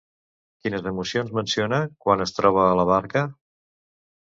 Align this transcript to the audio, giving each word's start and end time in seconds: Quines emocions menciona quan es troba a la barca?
Quines 0.63 0.87
emocions 0.93 1.35
menciona 1.41 1.83
quan 2.07 2.27
es 2.29 2.37
troba 2.41 2.67
a 2.67 2.77
la 2.83 2.91
barca? 2.97 3.29